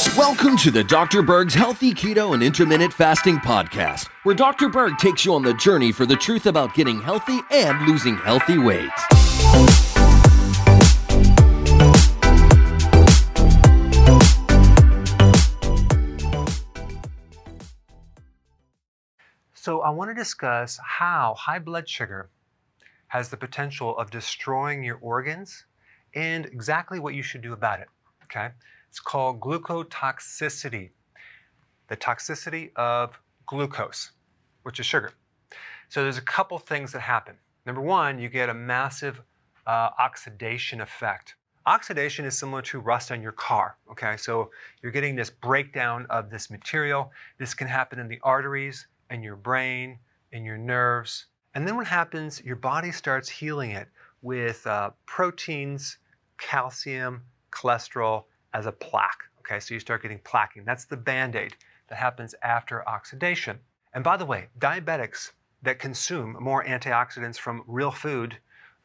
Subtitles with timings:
[0.00, 1.20] Welcome to the Dr.
[1.20, 4.70] Berg's Healthy Keto and Intermittent Fasting Podcast, where Dr.
[4.70, 8.56] Berg takes you on the journey for the truth about getting healthy and losing healthy
[8.56, 8.88] weight.
[19.52, 22.30] So, I want to discuss how high blood sugar
[23.08, 25.66] has the potential of destroying your organs
[26.14, 27.88] and exactly what you should do about it.
[28.24, 28.48] Okay?
[28.90, 30.90] It's called glucotoxicity,
[31.86, 34.10] the toxicity of glucose,
[34.64, 35.12] which is sugar.
[35.88, 37.36] So there's a couple things that happen.
[37.66, 39.22] Number one, you get a massive
[39.64, 41.36] uh, oxidation effect.
[41.66, 44.16] Oxidation is similar to rust on your car, okay?
[44.16, 44.50] So
[44.82, 47.12] you're getting this breakdown of this material.
[47.38, 50.00] This can happen in the arteries, in your brain,
[50.32, 51.26] in your nerves.
[51.54, 53.88] And then what happens, your body starts healing it
[54.20, 55.98] with uh, proteins,
[56.38, 59.24] calcium, cholesterol as a plaque.
[59.40, 60.64] Okay, so you start getting plaquing.
[60.64, 61.56] That's the band aid
[61.88, 63.58] that happens after oxidation.
[63.94, 68.36] And by the way, diabetics that consume more antioxidants from real food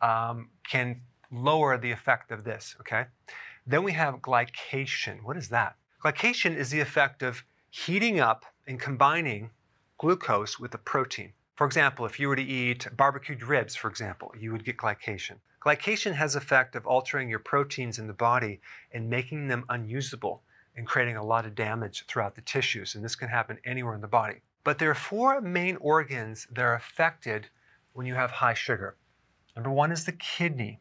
[0.00, 2.76] um, can lower the effect of this.
[2.80, 3.04] Okay,
[3.66, 5.22] then we have glycation.
[5.22, 5.76] What is that?
[6.02, 9.50] Glycation is the effect of heating up and combining
[9.98, 11.32] glucose with a protein.
[11.54, 15.36] For example, if you were to eat barbecued ribs, for example, you would get glycation.
[15.64, 18.60] Glycation has the effect of altering your proteins in the body
[18.90, 20.42] and making them unusable
[20.76, 22.96] and creating a lot of damage throughout the tissues.
[22.96, 24.42] And this can happen anywhere in the body.
[24.64, 27.48] But there are four main organs that are affected
[27.92, 28.96] when you have high sugar.
[29.54, 30.80] Number one is the kidney.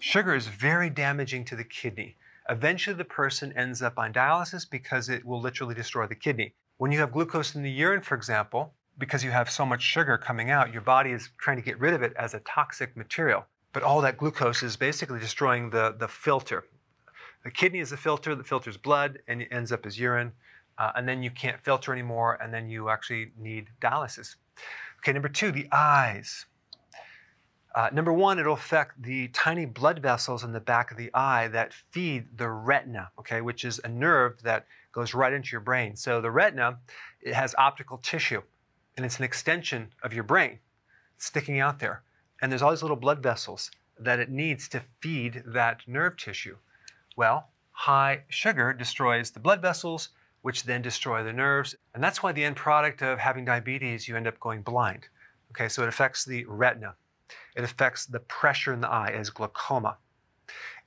[0.00, 2.16] Sugar is very damaging to the kidney.
[2.48, 6.54] Eventually, the person ends up on dialysis because it will literally destroy the kidney.
[6.78, 10.18] When you have glucose in the urine, for example, because you have so much sugar
[10.18, 13.44] coming out, your body is trying to get rid of it as a toxic material.
[13.72, 16.64] But all that glucose is basically destroying the, the filter.
[17.44, 20.32] The kidney is the filter that filters blood and it ends up as urine.
[20.78, 24.36] Uh, and then you can't filter anymore, and then you actually need dialysis.
[24.98, 26.46] Okay, number two, the eyes.
[27.74, 31.48] Uh, number one, it'll affect the tiny blood vessels in the back of the eye
[31.48, 35.96] that feed the retina, okay, which is a nerve that goes right into your brain.
[35.96, 36.78] So the retina,
[37.20, 38.42] it has optical tissue,
[38.96, 40.58] and it's an extension of your brain
[41.18, 42.02] sticking out there.
[42.40, 46.56] And there's all these little blood vessels that it needs to feed that nerve tissue.
[47.16, 50.08] Well, high sugar destroys the blood vessels,
[50.42, 51.74] which then destroy the nerves.
[51.94, 55.06] And that's why the end product of having diabetes, you end up going blind.
[55.52, 56.94] Okay, so it affects the retina.
[57.54, 59.98] It affects the pressure in the eye as glaucoma.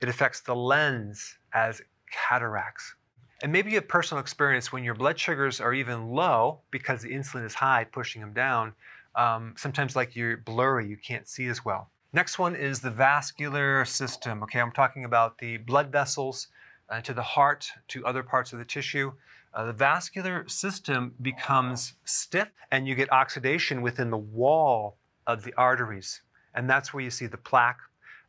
[0.00, 1.80] It affects the lens as
[2.10, 2.94] cataracts.
[3.42, 7.10] And maybe you have personal experience when your blood sugars are even low because the
[7.10, 8.72] insulin is high, pushing them down.
[9.14, 11.90] Um, sometimes, like you're blurry, you can't see as well.
[12.12, 14.42] Next one is the vascular system.
[14.42, 16.48] Okay, I'm talking about the blood vessels
[16.88, 19.12] uh, to the heart, to other parts of the tissue.
[19.52, 25.52] Uh, the vascular system becomes stiff and you get oxidation within the wall of the
[25.54, 26.22] arteries.
[26.54, 27.80] And that's where you see the plaque.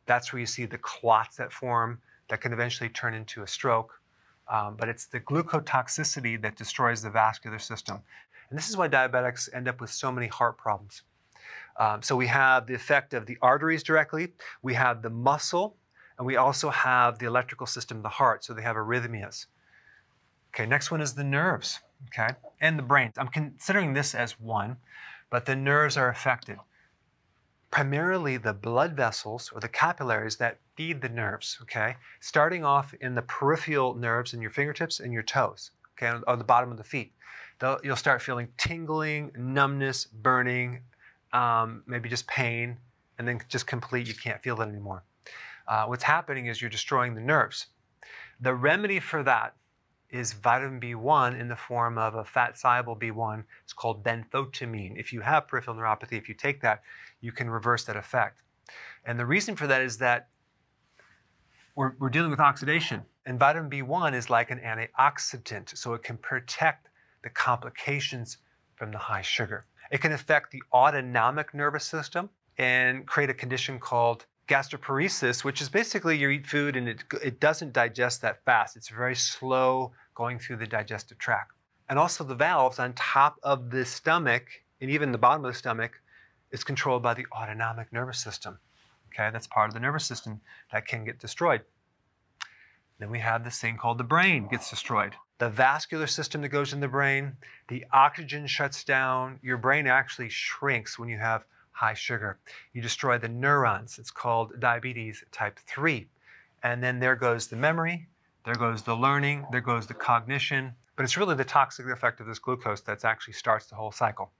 [0.06, 4.00] That's where you see the clots that form that can eventually turn into a stroke.
[4.50, 8.00] Um, but it's the glucotoxicity that destroys the vascular system.
[8.50, 11.02] And this is why diabetics end up with so many heart problems.
[11.78, 14.32] Um, so we have the effect of the arteries directly,
[14.62, 15.76] we have the muscle,
[16.16, 19.46] and we also have the electrical system the heart, so they have arrhythmias.
[20.52, 23.12] Okay, next one is the nerves, okay, and the brain.
[23.16, 24.78] I'm considering this as one,
[25.30, 26.58] but the nerves are affected.
[27.70, 33.14] Primarily the blood vessels or the capillaries that feed the nerves, okay, starting off in
[33.14, 36.84] the peripheral nerves in your fingertips and your toes, okay, on the bottom of the
[36.84, 37.12] feet.
[37.82, 40.80] You'll start feeling tingling, numbness, burning,
[41.32, 42.78] um, maybe just pain,
[43.18, 45.02] and then just complete, you can't feel it anymore.
[45.66, 47.66] Uh, what's happening is you're destroying the nerves.
[48.40, 49.54] The remedy for that
[50.10, 53.44] is vitamin B1 in the form of a fat soluble B1.
[53.64, 54.98] It's called benfotiamine.
[54.98, 56.82] If you have peripheral neuropathy, if you take that,
[57.20, 58.40] you can reverse that effect.
[59.04, 60.28] And the reason for that is that
[61.74, 63.02] we're, we're dealing with oxidation.
[63.26, 66.88] And vitamin B1 is like an antioxidant, so it can protect
[67.22, 68.38] the complications
[68.74, 69.66] from the high sugar.
[69.90, 75.68] It can affect the autonomic nervous system and create a condition called gastroparesis, which is
[75.68, 78.76] basically you eat food and it, it doesn't digest that fast.
[78.76, 81.52] It's very slow going through the digestive tract.
[81.88, 84.48] And also the valves on top of the stomach
[84.80, 86.00] and even the bottom of the stomach
[86.50, 88.58] is controlled by the autonomic nervous system.
[89.08, 90.40] Okay, that's part of the nervous system
[90.72, 91.62] that can get destroyed.
[92.98, 95.14] Then we have this thing called the brain gets destroyed.
[95.38, 97.36] The vascular system that goes in the brain,
[97.68, 99.38] the oxygen shuts down.
[99.42, 102.38] Your brain actually shrinks when you have high sugar.
[102.72, 104.00] You destroy the neurons.
[104.00, 106.08] It's called diabetes type 3.
[106.64, 108.08] And then there goes the memory,
[108.44, 110.74] there goes the learning, there goes the cognition.
[110.96, 114.32] But it's really the toxic effect of this glucose that actually starts the whole cycle.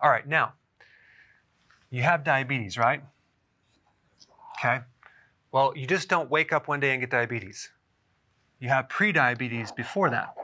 [0.00, 0.54] All right, now,
[1.96, 3.02] you have diabetes, right?
[4.58, 4.80] Okay.
[5.50, 7.70] Well, you just don't wake up one day and get diabetes.
[8.60, 10.34] You have prediabetes before that.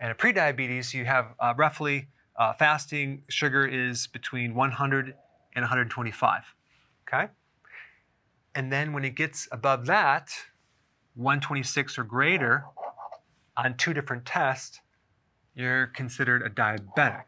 [0.00, 5.14] And at prediabetes, you have uh, roughly uh, fasting sugar is between 100
[5.54, 6.54] and 125.
[7.06, 7.30] Okay?
[8.54, 10.30] And then when it gets above that,
[11.16, 12.64] 126 or greater
[13.58, 14.80] on two different tests,
[15.54, 17.24] you're considered a diabetic.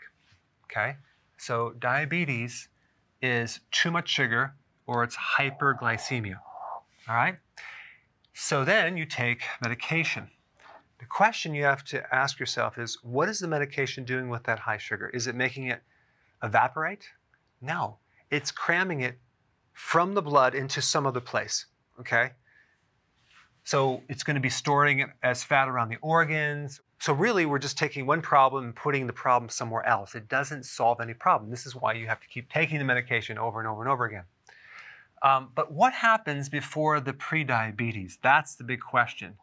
[0.65, 0.97] Okay?
[1.37, 2.70] So diabetes
[3.23, 4.55] is too much sugar
[4.87, 6.37] or it's hyperglycemia.
[7.09, 7.37] All right?
[8.35, 10.31] So then you take medication.
[10.99, 14.59] The question you have to ask yourself is what is the medication doing with that
[14.59, 15.09] high sugar?
[15.09, 15.83] Is it making it
[16.43, 17.09] evaporate?
[17.61, 17.99] No,
[18.31, 19.19] it's cramming it
[19.73, 21.67] from the blood into some other place.
[21.99, 22.33] Okay?
[23.65, 26.81] So it's going to be storing it as fat around the organs.
[27.01, 30.15] So really, we're just taking one problem and putting the problem somewhere else.
[30.15, 31.51] It doesn't solve any problem.
[31.51, 34.05] This is why you have to keep taking the medication over and over and over
[34.05, 34.25] again.
[35.23, 38.19] Um, but what happens before the prediabetes?
[38.23, 39.35] That's the big question.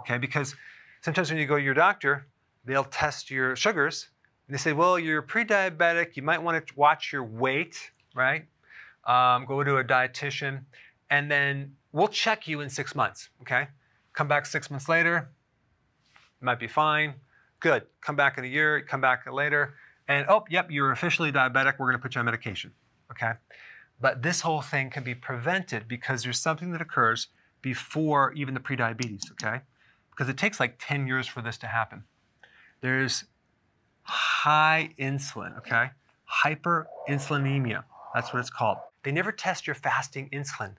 [0.00, 0.54] Okay, because
[1.00, 2.28] sometimes when you go to your doctor,
[2.64, 4.08] they'll test your sugars.
[4.46, 6.16] And they say, well, you're pre-diabetic.
[6.16, 8.44] You might want to watch your weight, right?
[9.04, 10.60] Um, go to a dietitian,
[11.10, 13.30] and then we'll check you in six months.
[13.40, 13.66] Okay,
[14.12, 15.30] come back six months later,
[16.40, 17.14] might be fine.
[17.60, 17.86] Good.
[18.00, 18.80] Come back in a year.
[18.82, 19.74] Come back later,
[20.08, 21.78] and oh, yep, you're officially diabetic.
[21.78, 22.72] We're going to put you on medication.
[23.10, 23.32] Okay.
[24.00, 27.28] But this whole thing can be prevented because there's something that occurs
[27.60, 29.60] before even the prediabetes, okay?
[30.10, 32.04] Because it takes like 10 years for this to happen.
[32.80, 33.24] There's
[34.02, 35.90] high insulin, okay?
[36.42, 37.84] Hyperinsulinemia,
[38.14, 38.78] that's what it's called.
[39.02, 40.76] They never test your fasting insulin,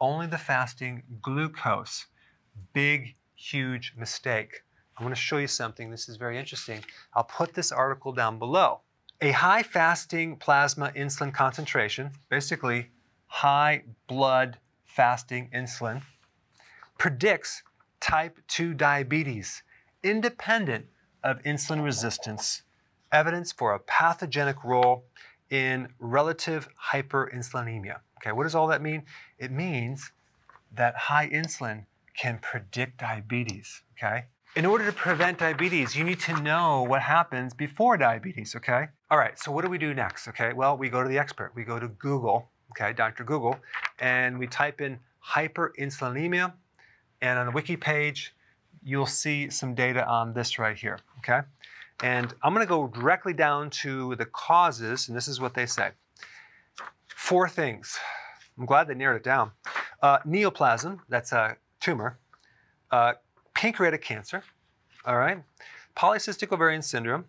[0.00, 2.06] only the fasting glucose.
[2.72, 4.62] Big, huge mistake.
[4.96, 5.90] I'm going to show you something.
[5.90, 6.84] This is very interesting.
[7.14, 8.80] I'll put this article down below.
[9.20, 12.90] A high fasting plasma insulin concentration, basically
[13.26, 16.02] high blood fasting insulin,
[16.98, 17.62] predicts
[18.00, 19.62] type 2 diabetes
[20.02, 20.86] independent
[21.22, 22.62] of insulin resistance,
[23.12, 25.04] evidence for a pathogenic role
[25.50, 27.98] in relative hyperinsulinemia.
[28.18, 29.04] Okay, what does all that mean?
[29.38, 30.12] It means
[30.74, 31.86] that high insulin
[32.16, 34.24] can predict diabetes, okay?
[34.54, 38.88] In order to prevent diabetes, you need to know what happens before diabetes, okay?
[39.10, 40.52] All right, so what do we do next, okay?
[40.52, 41.52] Well, we go to the expert.
[41.54, 43.24] We go to Google, okay, Dr.
[43.24, 43.58] Google,
[43.98, 46.52] and we type in hyperinsulinemia,
[47.22, 48.34] and on the wiki page,
[48.84, 51.40] you'll see some data on this right here, okay?
[52.02, 55.92] And I'm gonna go directly down to the causes, and this is what they say.
[57.08, 57.98] Four things.
[58.58, 59.52] I'm glad they narrowed it down.
[60.02, 62.18] Uh, neoplasm, that's a tumor.
[62.90, 63.14] Uh,
[63.62, 64.42] pancreatic cancer,
[65.06, 65.40] all right,
[65.96, 67.26] polycystic ovarian syndrome,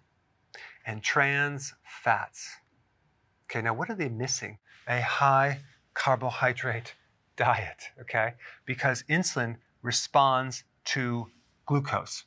[0.84, 2.50] and trans fats.
[3.46, 4.58] Okay, now what are they missing?
[4.88, 5.60] A high
[5.94, 6.96] carbohydrate
[7.36, 8.34] diet, okay?
[8.66, 11.28] Because insulin responds to
[11.68, 12.24] glucose,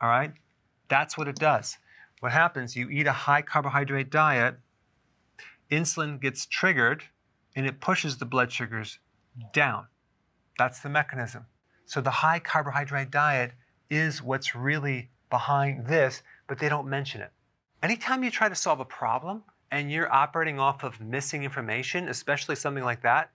[0.00, 0.32] all right?
[0.88, 1.76] That's what it does.
[2.20, 4.56] What happens, you eat a high carbohydrate diet,
[5.70, 7.04] insulin gets triggered,
[7.54, 8.98] and it pushes the blood sugars
[9.52, 9.86] down.
[10.56, 11.44] That's the mechanism.
[11.90, 13.50] So the high carbohydrate diet
[13.90, 17.32] is what's really behind this, but they don't mention it.
[17.82, 19.42] Anytime you try to solve a problem
[19.72, 23.32] and you're operating off of missing information, especially something like that,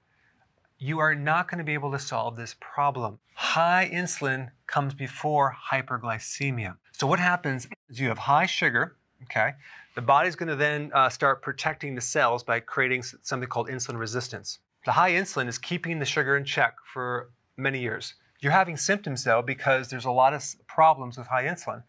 [0.77, 3.19] you are not going to be able to solve this problem.
[3.33, 6.77] High insulin comes before hyperglycemia.
[6.93, 9.51] So what happens is you have high sugar, okay?
[9.95, 13.99] The body's going to then uh, start protecting the cells by creating something called insulin
[13.99, 14.59] resistance.
[14.85, 18.13] The high insulin is keeping the sugar in check for many years.
[18.45, 21.81] You're having symptoms though because there's a lot of problems with high insulin,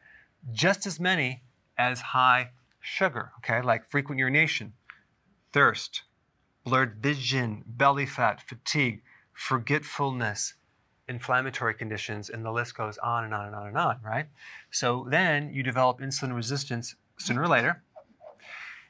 [0.55, 1.43] just as many
[1.77, 4.73] as high sugar, okay, like frequent urination,
[5.53, 6.05] thirst,
[6.65, 9.03] blurred vision, belly fat, fatigue,
[9.35, 10.55] forgetfulness,
[11.07, 14.25] inflammatory conditions, and the list goes on and on and on and on, right?
[14.71, 17.83] So then you develop insulin resistance sooner or later.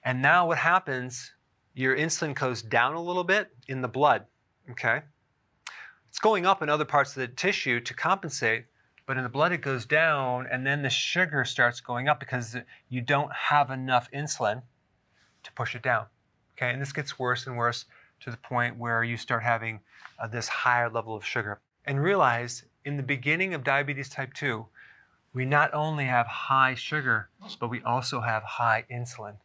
[0.04, 1.32] And now what happens,
[1.74, 4.26] your insulin goes down a little bit in the blood,
[4.70, 5.02] okay?
[6.08, 8.66] It's going up in other parts of the tissue to compensate,
[9.06, 12.56] but in the blood it goes down, and then the sugar starts going up because
[12.88, 14.62] you don't have enough insulin
[15.42, 16.06] to push it down.
[16.56, 17.84] Okay, and this gets worse and worse
[18.20, 19.80] to the point where you start having
[20.18, 21.60] uh, this higher level of sugar.
[21.84, 24.66] And realize in the beginning of diabetes type 2,
[25.34, 27.28] we not only have high sugar,
[27.60, 29.36] but we also have high insulin.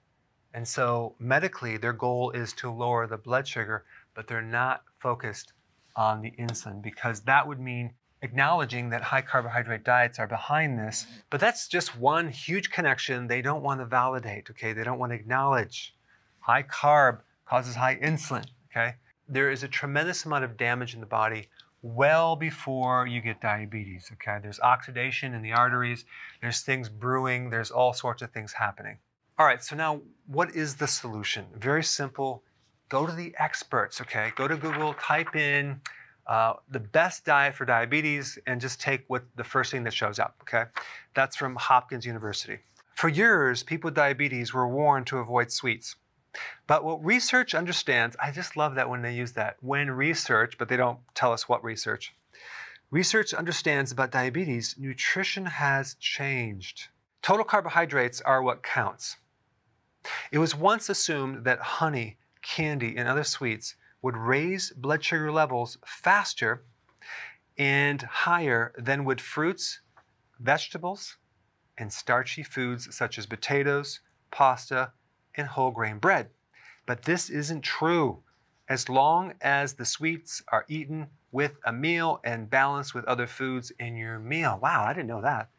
[0.53, 5.53] And so medically, their goal is to lower the blood sugar, but they're not focused
[5.95, 11.07] on the insulin because that would mean acknowledging that high carbohydrate diets are behind this.
[11.29, 14.73] But that's just one huge connection they don't want to validate, okay?
[14.73, 15.95] They don't want to acknowledge.
[16.39, 18.95] High carb causes high insulin, okay?
[19.27, 21.47] There is a tremendous amount of damage in the body
[21.81, 24.37] well before you get diabetes, okay?
[24.41, 26.05] There's oxidation in the arteries,
[26.41, 28.97] there's things brewing, there's all sorts of things happening.
[29.39, 31.47] All right, so now what is the solution?
[31.55, 32.43] Very simple.
[32.91, 34.33] Go to the experts, okay?
[34.35, 35.79] Go to Google, type in
[36.27, 40.19] uh, the best diet for diabetes, and just take what the first thing that shows
[40.19, 40.65] up, okay?
[41.15, 42.57] That's from Hopkins University.
[42.95, 45.95] For years, people with diabetes were warned to avoid sweets.
[46.67, 50.67] But what research understands, I just love that when they use that, when research, but
[50.67, 52.13] they don't tell us what research.
[52.89, 56.89] Research understands about diabetes, nutrition has changed.
[57.21, 59.15] Total carbohydrates are what counts.
[60.33, 65.77] It was once assumed that honey, candy, and other sweets would raise blood sugar levels
[65.85, 66.63] faster
[67.57, 69.81] and higher than would fruits,
[70.39, 71.17] vegetables,
[71.77, 73.99] and starchy foods such as potatoes,
[74.31, 74.91] pasta,
[75.35, 76.29] and whole grain bread.
[76.85, 78.23] But this isn't true.
[78.69, 83.71] As long as the sweets are eaten with a meal and balanced with other foods
[83.79, 84.59] in your meal.
[84.61, 85.49] Wow, I didn't know that.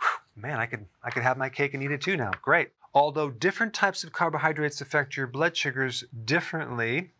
[0.00, 2.30] Whew, man, I could I could have my cake and eat it too now.
[2.42, 2.70] Great.
[2.92, 7.12] Although different types of carbohydrates affect your blood sugars differently,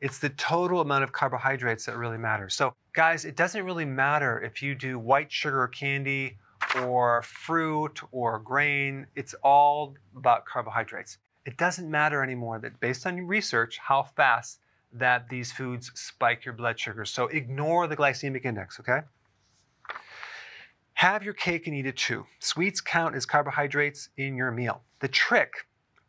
[0.00, 2.54] it's the total amount of carbohydrates that really matters.
[2.54, 6.36] So, guys, it doesn't really matter if you do white sugar candy
[6.82, 9.06] or fruit or grain.
[9.16, 11.16] It's all about carbohydrates.
[11.46, 14.60] It doesn't matter anymore that based on research how fast
[14.92, 17.04] that these foods spike your blood sugar.
[17.04, 19.00] So ignore the glycemic index, okay?
[21.04, 22.24] Have your cake and eat it too.
[22.38, 24.80] Sweets count as carbohydrates in your meal.
[25.00, 25.52] The trick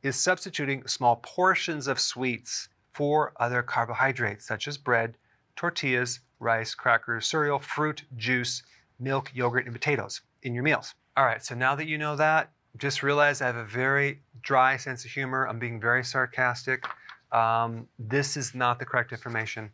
[0.03, 5.17] is substituting small portions of sweets for other carbohydrates such as bread,
[5.57, 8.63] tortillas, rice, crackers, cereal, fruit, juice,
[8.97, 10.95] milk, yogurt, and potatoes in your meals.
[11.17, 14.77] All right, so now that you know that, just realize I have a very dry
[14.77, 15.45] sense of humor.
[15.45, 16.85] I'm being very sarcastic.
[17.33, 19.71] Um, this is not the correct information.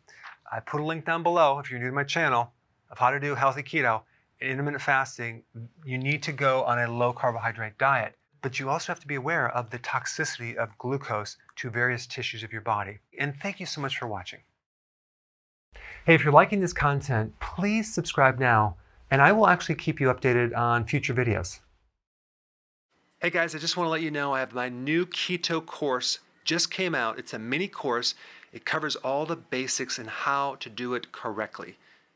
[0.50, 2.50] I put a link down below if you're new to my channel
[2.90, 4.02] of how to do healthy keto
[4.42, 5.42] intermittent fasting.
[5.84, 9.14] You need to go on a low carbohydrate diet, but you also have to be
[9.14, 12.98] aware of the toxicity of glucose to various tissues of your body.
[13.18, 14.40] And thank you so much for watching.
[16.04, 18.76] Hey, if you're liking this content, please subscribe now,
[19.10, 21.60] and I will actually keep you updated on future videos.
[23.20, 26.18] Hey guys, I just want to let you know I have my new keto course
[26.44, 27.20] just came out.
[27.20, 28.16] It's a mini course.
[28.52, 31.76] It covers all the basics and how to do it correctly.